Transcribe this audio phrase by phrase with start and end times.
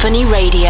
[0.00, 0.69] Sinphony Radio.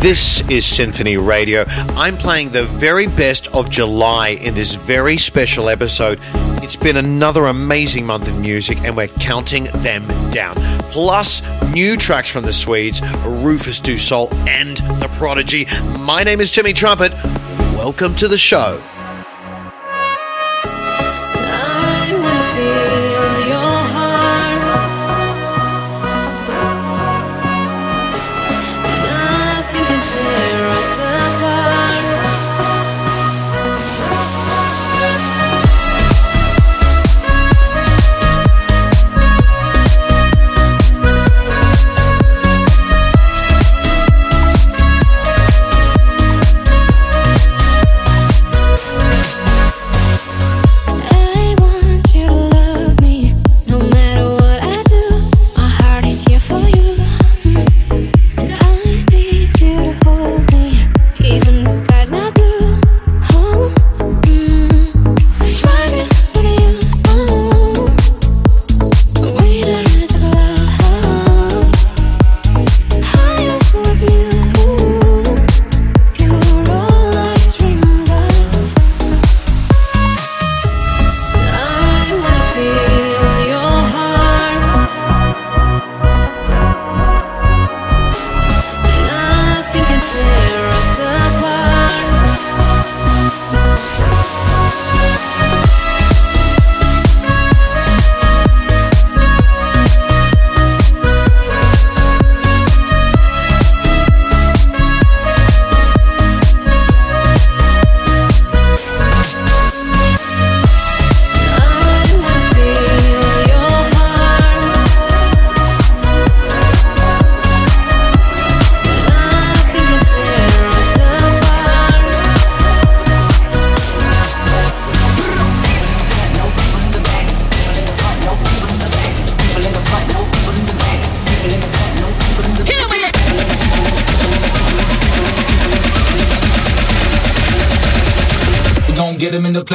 [0.00, 1.66] This is Sinphony Radio.
[1.68, 6.18] I'm playing the very best of July in this very special episode.
[6.62, 10.56] It's been another amazing month in music, and we're counting them down.
[10.90, 11.42] Plus,
[11.74, 15.66] new tracks from the Swedes, RÜFÜS DU SOL, and The Prodigy.
[15.98, 17.12] My name is Timmy Trumpet.
[17.74, 18.82] Welcome to the show.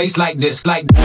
[0.06, 0.66] Place like this.
[0.66, 1.05] Like.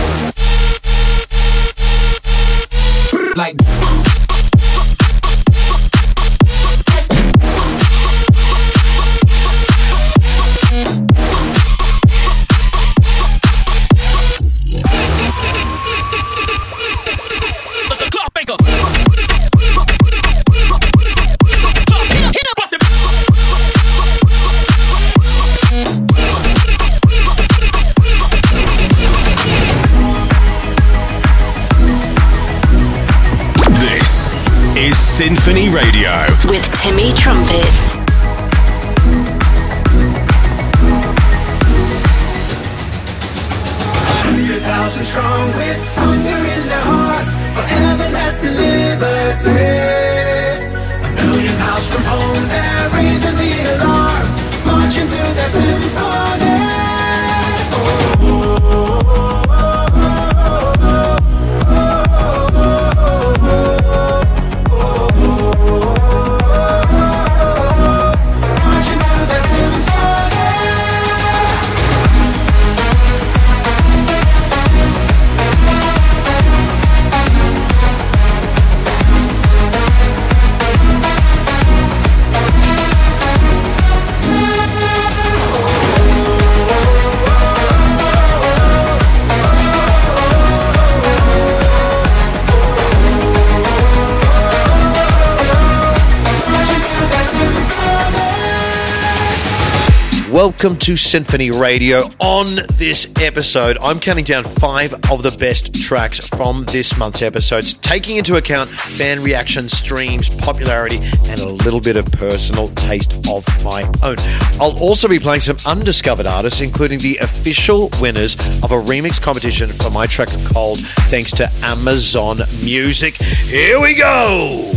[100.62, 102.02] Welcome to Sinphony Radio.
[102.18, 107.72] On this episode, I'm counting down five of the best tracks from this month's episodes,
[107.72, 110.98] taking into account fan reaction, streams, popularity,
[111.28, 114.16] and a little bit of personal taste of my own.
[114.60, 119.70] I'll also be playing some undiscovered artists, including the official winners of a remix competition
[119.70, 123.14] for my track called Thanks to Amazon Music.
[123.14, 124.72] Here we go!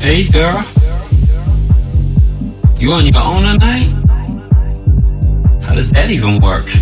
[0.00, 0.62] Hey girl,
[2.78, 3.95] you on your own tonight?
[5.76, 6.64] does that even work?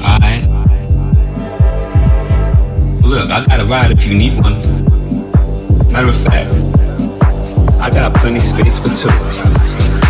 [0.00, 0.44] Alright.
[3.02, 4.54] Look, I got a ride if you need one.
[5.92, 6.50] Matter of fact,
[7.80, 10.03] I got plenty space for two.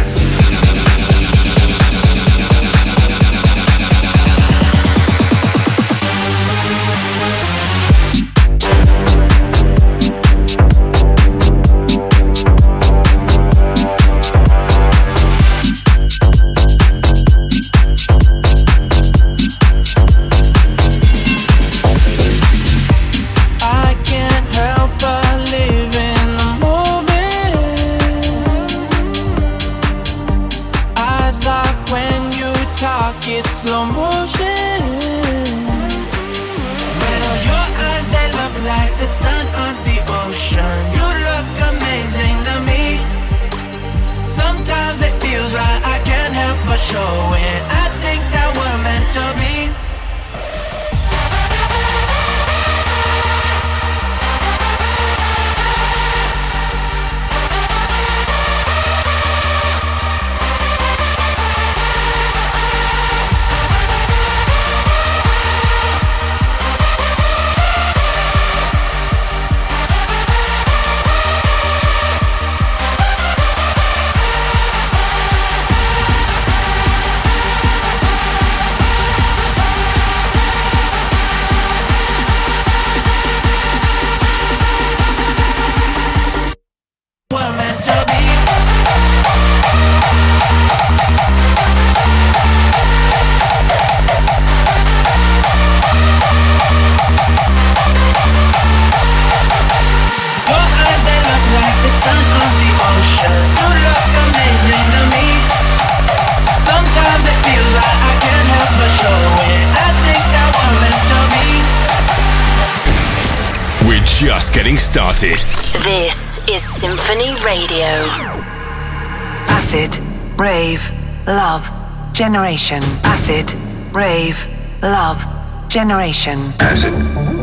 [122.14, 122.80] generation.
[123.02, 123.52] Acid,
[123.92, 124.38] rave,
[124.80, 125.26] love,
[125.68, 126.52] generation.
[126.60, 126.94] Acid,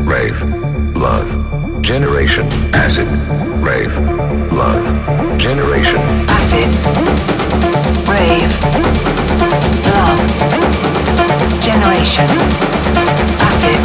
[0.08, 0.40] rave,
[0.96, 1.28] love,
[1.82, 2.46] generation.
[2.72, 3.06] Acid,
[3.62, 3.94] rave,
[4.50, 4.82] love,
[5.38, 6.00] generation.
[6.32, 6.68] Acid,
[8.08, 8.52] rave,
[9.92, 10.18] love,
[11.60, 12.28] generation.
[13.44, 13.76] Acid,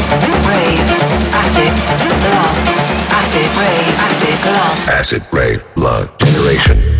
[0.48, 0.88] rave,
[1.36, 1.74] acid,
[2.32, 2.56] love,
[3.12, 4.90] acid, rave, acid, love.
[4.90, 6.97] Acid, rave, love, generation.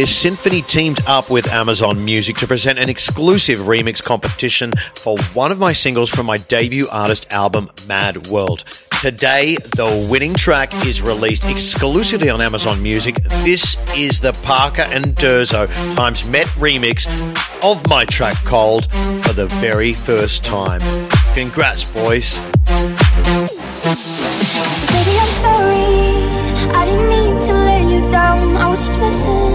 [0.00, 5.52] Year, Sinphony teamed up with Amazon Music to present an exclusive remix competition for one
[5.52, 8.64] of my singles from my debut artist album, Mad World.
[9.02, 13.16] Today, the winning track is released exclusively on Amazon Music.
[13.42, 15.66] This is the PARKAH and Durzo
[15.96, 17.06] times Met remix
[17.62, 18.90] of my track Cold
[19.22, 20.80] for the very first time.
[21.34, 22.26] Congrats, boys.
[22.26, 22.42] So
[24.96, 25.84] baby, I'm sorry.
[26.74, 28.56] I didn't mean to let you down.
[28.56, 29.49] I was just.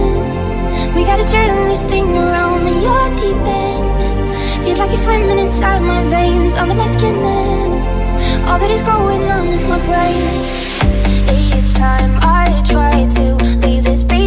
[1.06, 4.64] Gotta turn this thing around, and you're deep in.
[4.64, 9.22] Feels like you're swimming inside my veins, under my skin, and all that is going
[9.36, 10.24] on in my brain.
[11.38, 13.24] Each time I try to
[13.64, 14.25] leave this behind,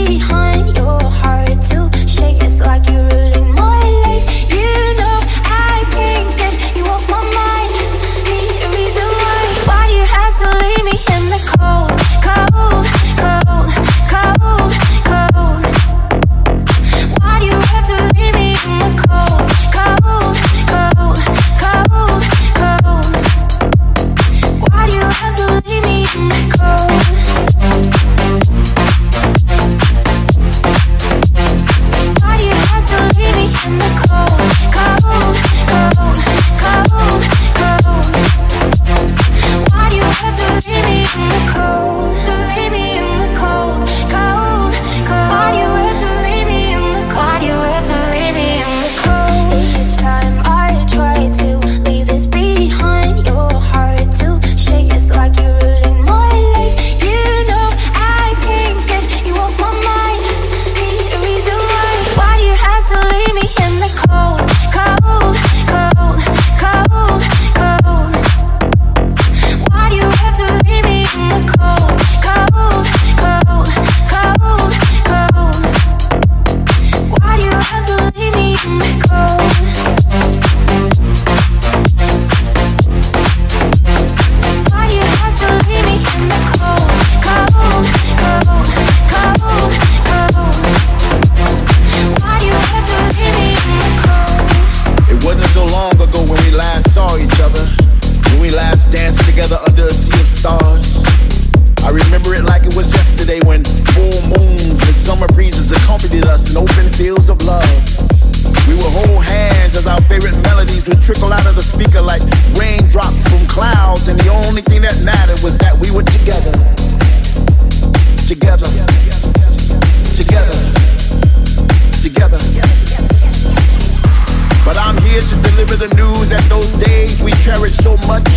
[127.50, 128.30] cherish so much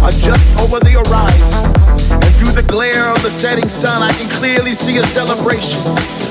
[0.00, 2.22] are just over the horizon.
[2.22, 6.23] And through the glare of the setting sun, I can clearly see a celebration.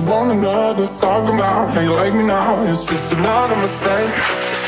[0.00, 2.62] Had one, another Talking about how you like me now.
[2.64, 4.10] It's just another mistake.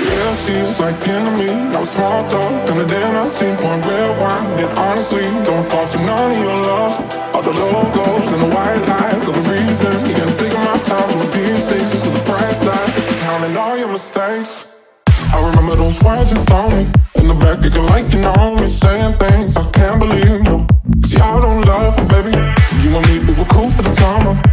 [0.02, 3.80] Yeah, she was like kin to me Now small talk, and then I seen pouring
[3.82, 6.94] red wine And honestly, don't fall for none of your love.
[7.34, 11.08] All the logos and the white lies Are the reasons You gotta take my time
[11.12, 14.74] to the pieces To the bright side Counting all your mistakes.
[15.08, 16.84] I remember those words you told me.
[17.14, 20.66] In the back, acting like you know me Saying things I can't believe, no
[21.06, 22.36] See, I don't love you, baby.
[22.82, 24.51] You and me, we were cool for the summer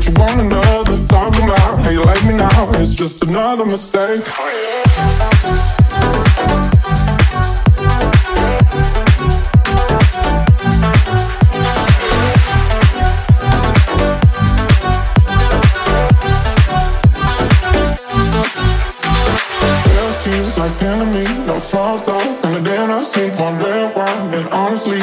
[0.00, 4.24] but you want another Talking about how you like me now It's just another mistake.
[20.56, 24.34] Like enemy, no small talk And then I seen one red wine.
[24.34, 24.98] And honestly,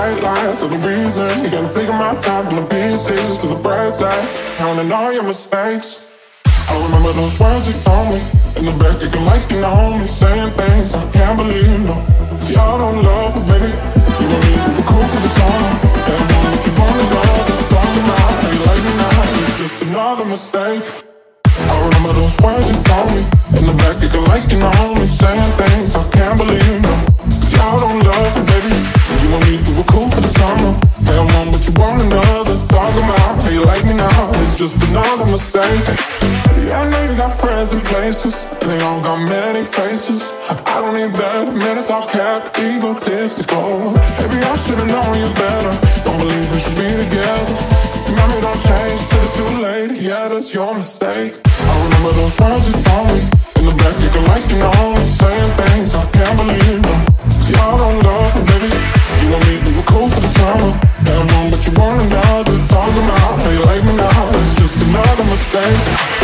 [0.00, 1.44] logos and the white lines are the reason.
[1.44, 6.06] You gotta take my time to pieces To the bright side, counting all your mistakes.
[6.46, 8.20] I remember those words you told me.
[8.56, 11.96] In the back, acting like you know me Saying things I can't believe, no.
[12.38, 13.70] See, I don't love her, baby.
[14.20, 15.72] You and me, were cool for the summer.
[16.10, 20.24] And what you wanna love Talking about how you like me now It's just another
[20.24, 20.84] mistake.
[21.46, 23.22] I remember those words you told me.
[23.58, 27.09] In the back, acting like you know me Saying things I can't believe, no
[27.60, 28.74] I don't love baby.
[29.22, 30.72] You and me, we were cool for the summer.
[31.60, 32.56] But you want another
[33.40, 34.30] how you like me now?
[34.40, 35.84] It's just another mistake.
[36.64, 40.22] Yeah, I know you got friends in places And they all got many faces.
[40.48, 45.74] I don't need man, it's all cap Egotistical Maybe I should've known you better.
[46.04, 47.56] Don't believe we should be together.
[48.16, 50.00] Mommy, don't change till it's too late.
[50.00, 51.40] Yeah, that's your mistake.
[51.44, 53.20] I remember those words you told me.
[53.60, 55.94] In the back, you can like you know me Saying things.
[55.94, 57.19] I can't believe
[57.50, 58.70] See, I don't love baby.
[59.20, 60.70] You and me, we were cool for the summer.
[61.02, 64.30] Had one, but you want another Talking about how you like me now?
[64.38, 66.19] It's just another mistake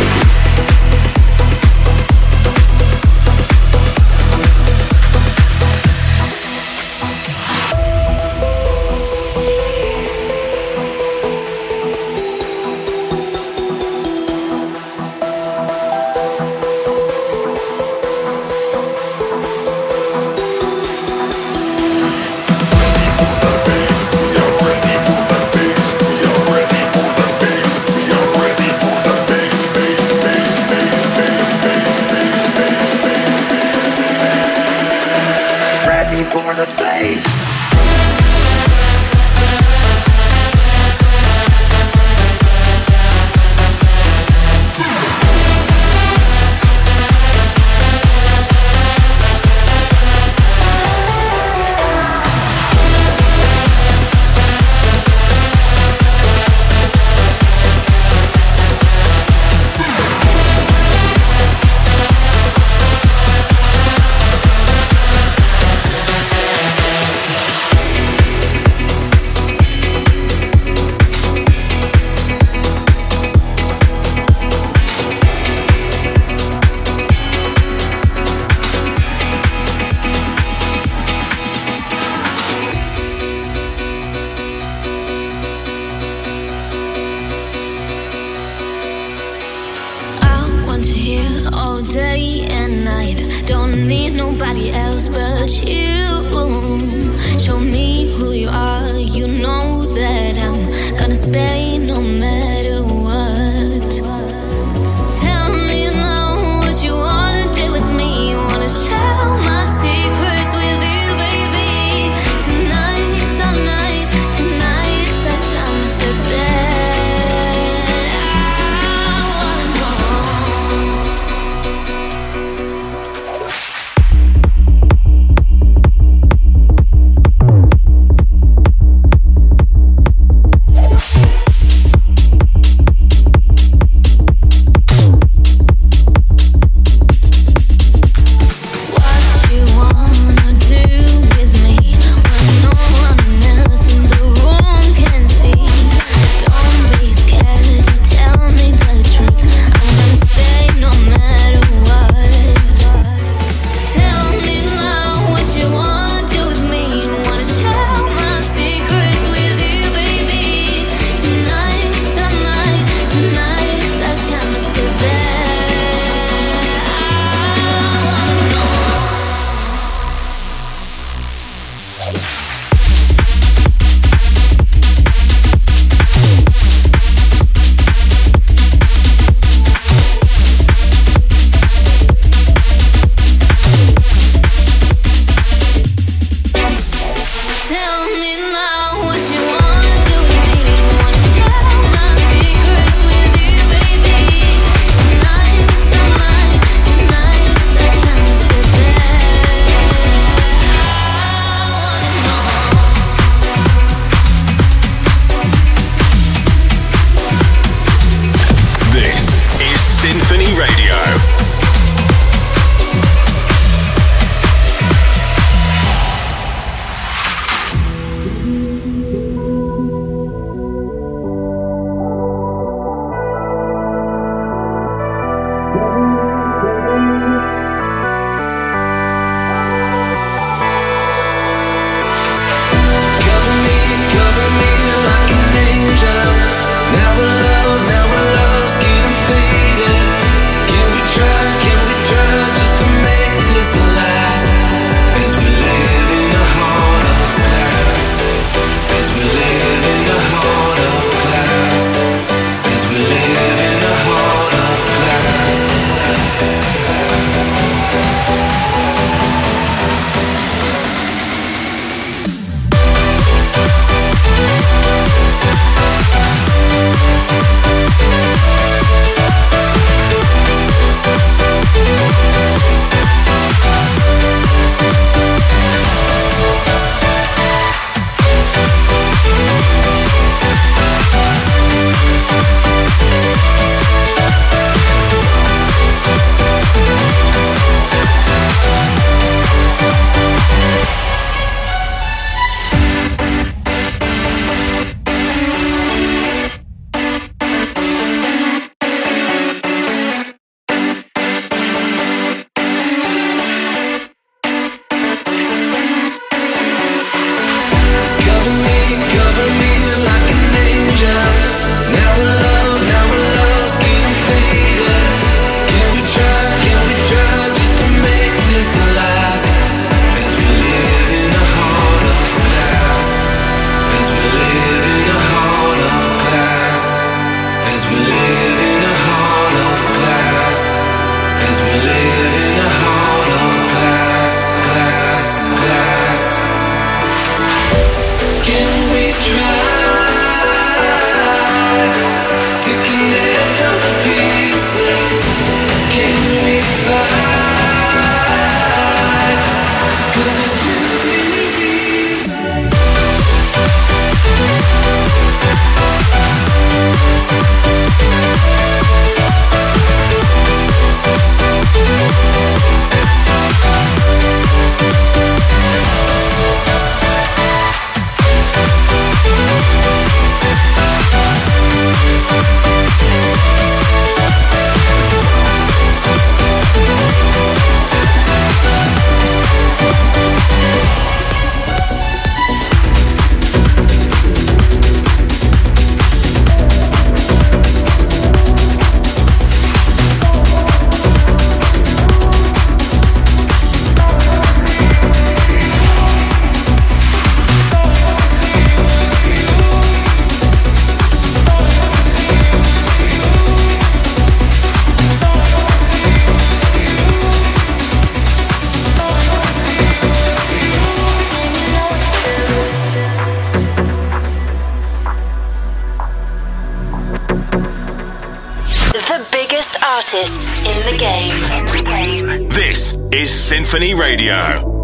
[423.57, 424.76] Sinphony Radio.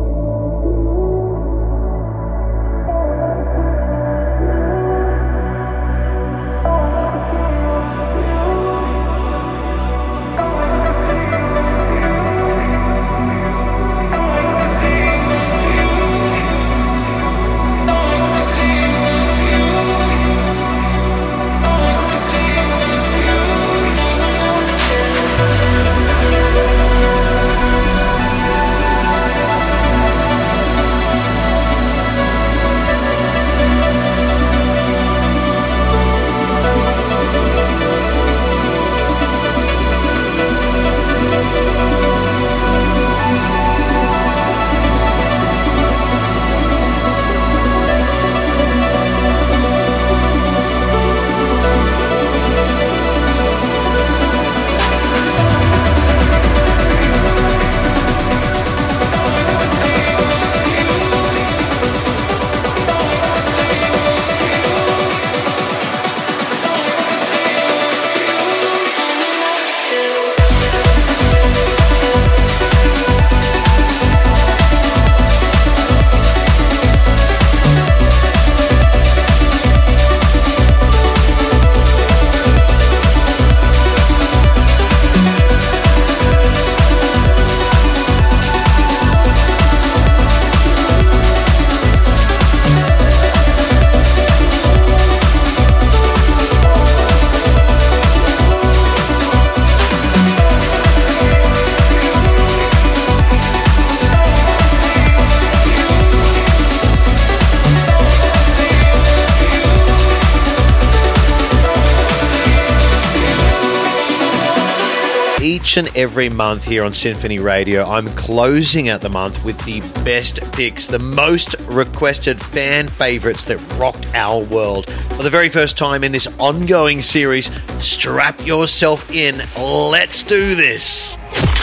[115.73, 119.81] Each and every month here on Sinphony Radio, I'm closing out the month with the
[120.03, 124.87] best picks, the most requested fan favorites that rocked our world.
[125.15, 129.41] For the very first time in this ongoing series, strap yourself in.
[129.57, 131.15] Let's do this.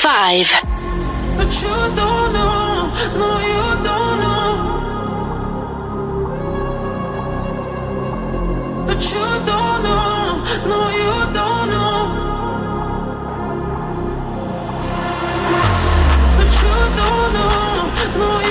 [0.03, 0.49] Five.
[18.19, 18.50] Know,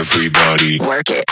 [0.00, 0.80] everybody.
[0.80, 1.29] Work it.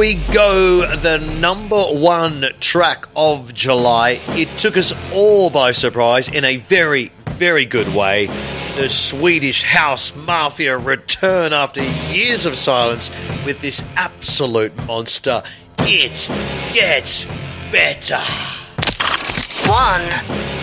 [0.00, 0.96] we go.
[0.96, 4.18] The number one track of July.
[4.28, 8.24] It took us all by surprise in a very, very good way.
[8.76, 13.10] The Swedish House Mafia return after years of silence
[13.44, 15.42] with this absolute monster.
[15.80, 16.30] It
[16.72, 17.26] gets
[17.70, 18.20] better.
[19.68, 20.59] One.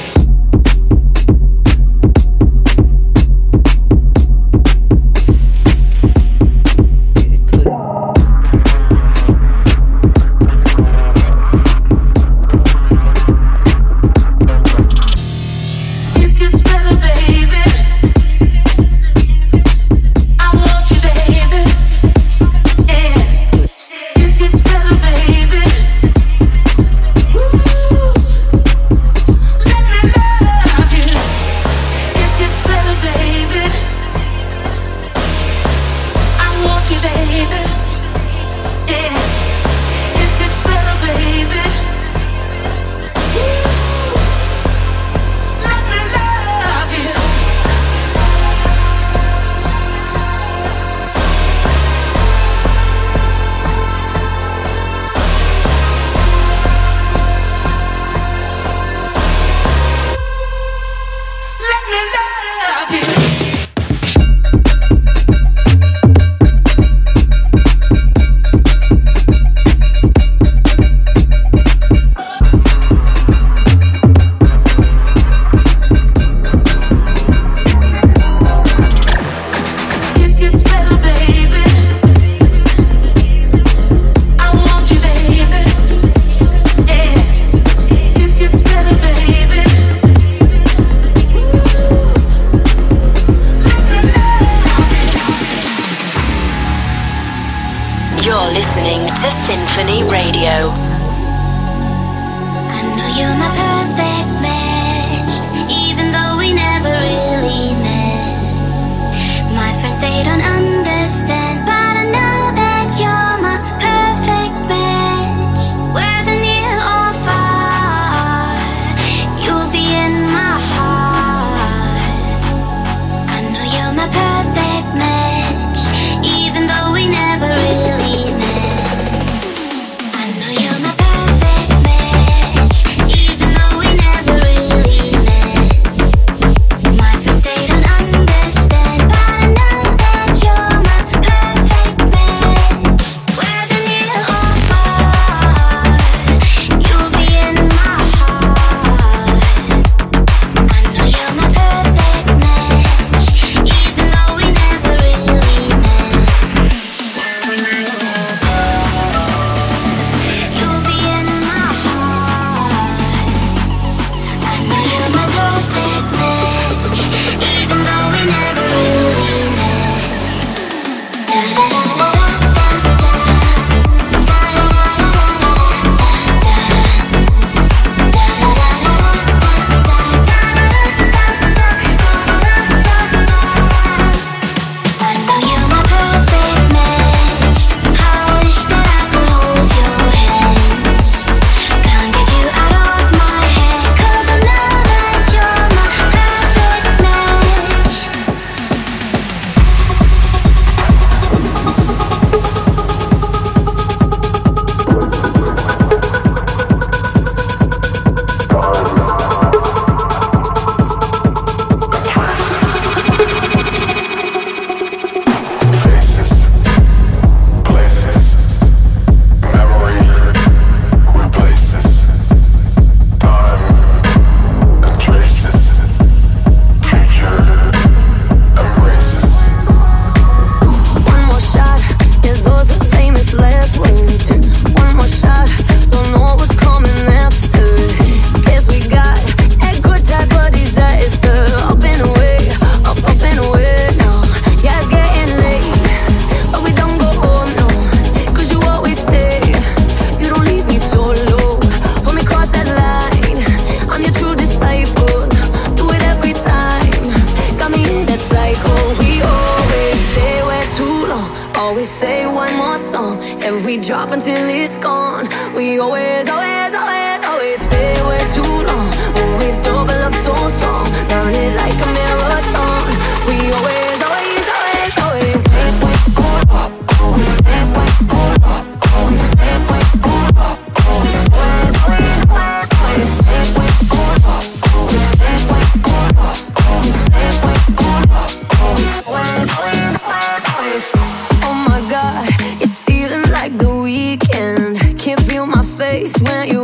[296.08, 296.57] face when you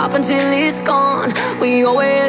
[0.00, 1.30] stop until it's gone.
[1.60, 2.19] We always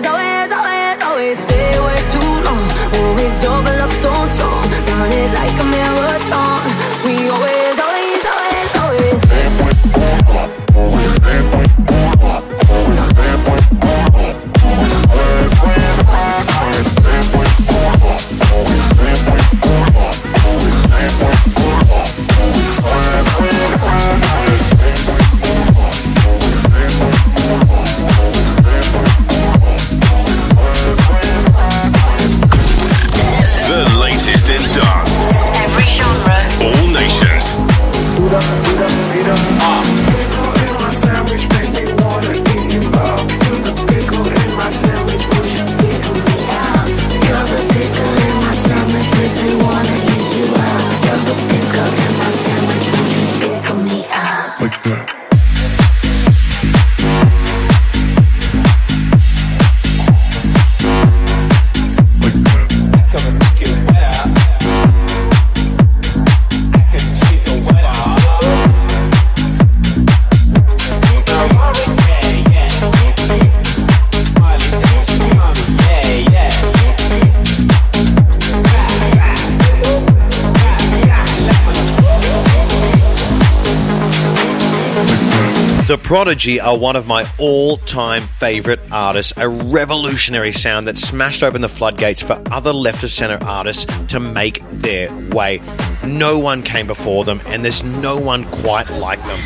[85.91, 91.43] The Prodigy are one of my all time favourite artists, a revolutionary sound that smashed
[91.43, 95.61] open the floodgates for other left of centre artists to make their way.
[96.07, 99.39] No one came before them, and there's no one quite like them.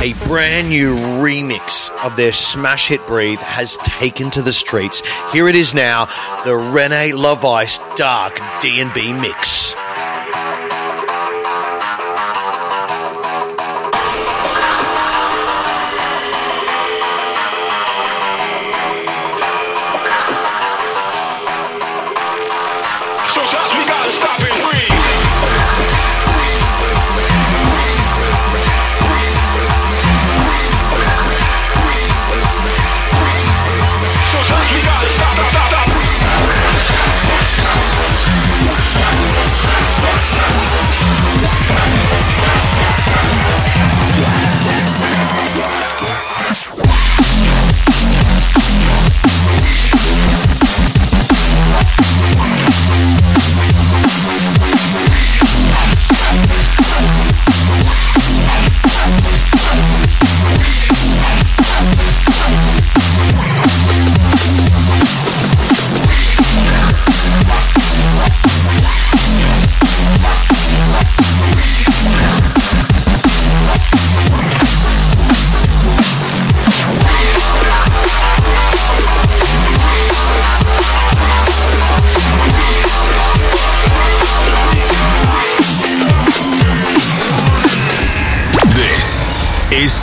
[0.00, 5.02] A brand new remix of their smash hit Breathe has taken to the streets.
[5.30, 6.06] Here it is now
[6.46, 9.74] the René LaVice Dark D&B Mix.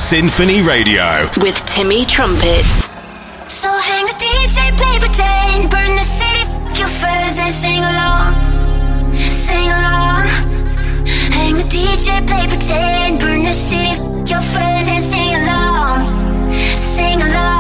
[0.10, 2.90] Sinphony Radio with Timmy Trumpets.
[3.46, 6.50] So hang DJ, play pretend, burn the city,
[6.80, 8.34] your friends and sing along,
[9.14, 10.26] sing along.
[11.38, 17.59] Hang DJ, play pretend, burn the city, your friends and sing along, sing along.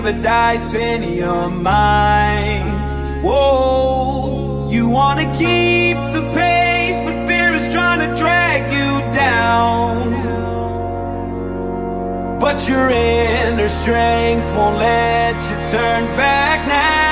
[0.00, 3.24] paradise in your mind.
[3.24, 9.94] Whoa, you wanna keep the pace, but fear is trying to drag you down.
[12.38, 17.07] But your inner strength won't let you turn back now.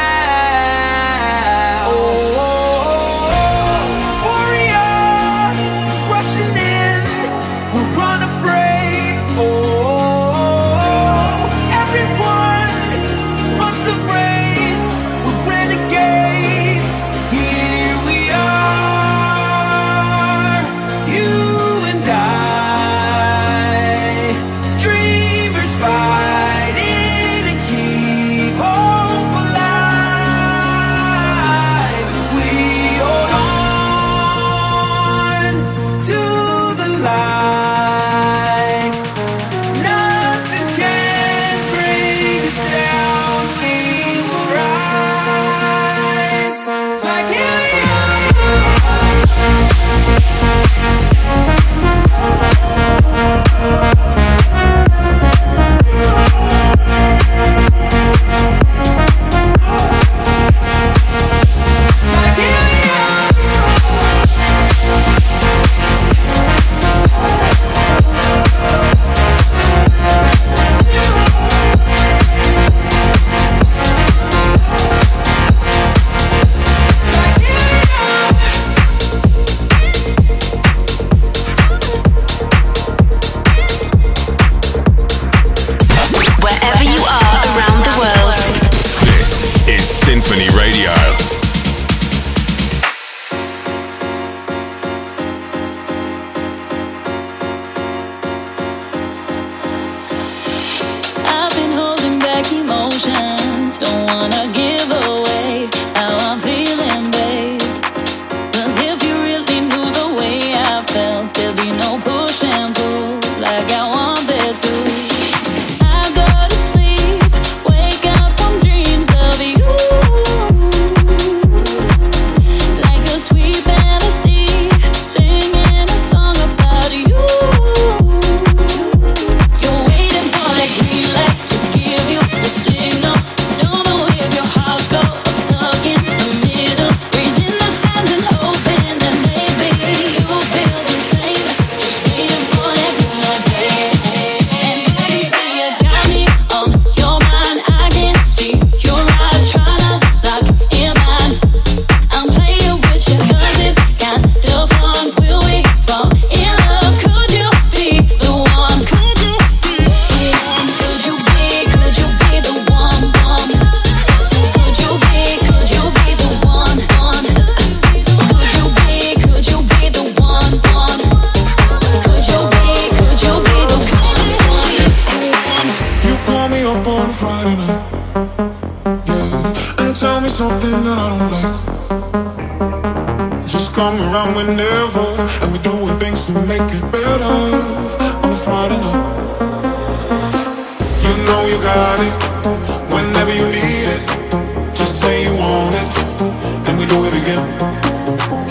[197.26, 197.46] again.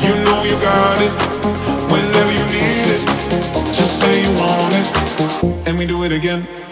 [0.03, 1.13] You know you got it
[1.91, 3.01] whenever you need it.
[3.73, 6.64] Just say you want it, and we do it again.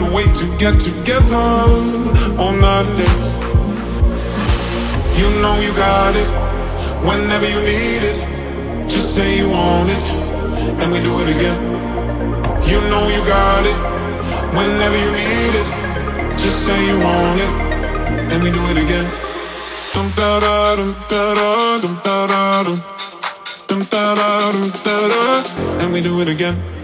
[0.00, 1.36] We can find a way to get together
[2.40, 3.14] on that day.
[5.18, 6.28] You know you got it
[7.04, 8.88] whenever you need it.
[8.88, 10.02] Just say you want it,
[10.80, 11.60] and we do it again.
[12.64, 13.76] You know you got it
[14.56, 16.38] whenever you need it.
[16.38, 17.52] Just say you want it,
[18.32, 19.06] and we do it again.
[19.92, 22.80] Dum da da dum da da dum da da dum
[23.68, 26.79] dum da da dum da da, and we do it again.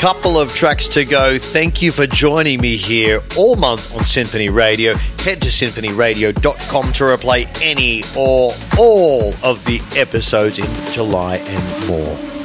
[0.00, 1.38] Couple of tracks to go.
[1.38, 4.94] Thank you for joining me here all month on Sinphony Radio.
[4.94, 12.39] Head to sinphonyradio.com to replay any or all of the episodes in July and more.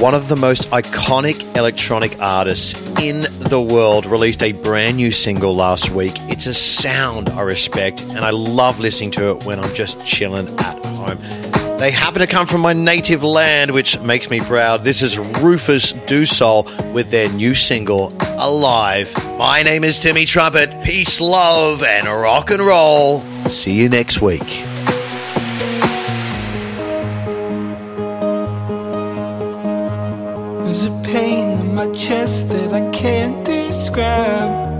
[0.00, 3.20] One of the most iconic electronic artists in
[3.50, 6.14] the world released a brand new single last week.
[6.20, 10.48] It's a sound I respect, and I love listening to it when I'm just chilling
[10.58, 11.18] at home.
[11.76, 14.84] They happen to come from my native land, which makes me proud.
[14.84, 16.62] This is RÜFÜS DU SOL
[16.94, 19.12] with their new single, Alive.
[19.36, 20.82] My name is Timmy Trumpet.
[20.82, 23.20] Peace, love, and rock and roll.
[23.50, 24.69] See you next week.
[33.90, 34.70] Describe.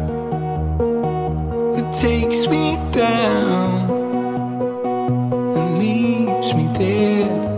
[1.78, 3.90] It takes me down
[5.56, 7.48] and leaves me there.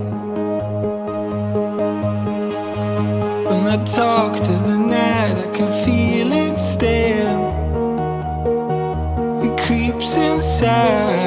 [3.48, 7.42] When I talk to the night, I can feel it still.
[9.44, 11.21] It creeps inside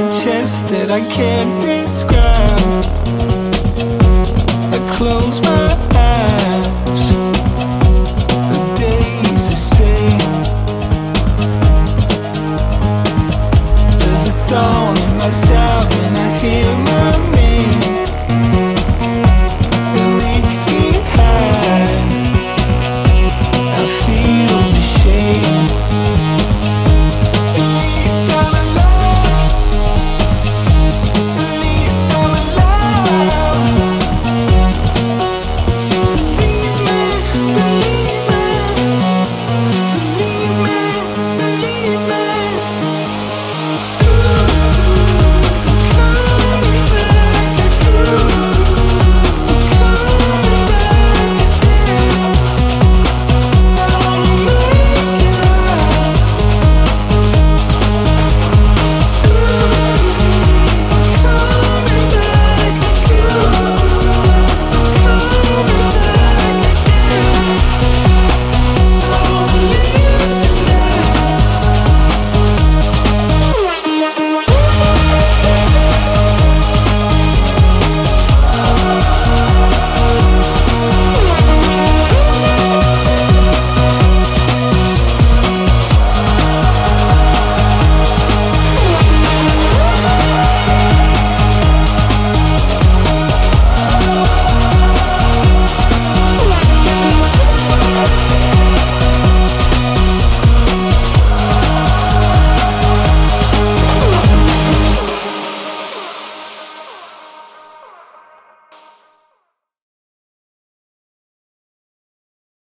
[0.00, 2.84] my chest that I can't describe.
[4.72, 5.68] I close my
[6.12, 7.06] eyes.
[8.52, 10.32] The days the same.
[13.98, 16.77] There's a thorn in my side when I hear.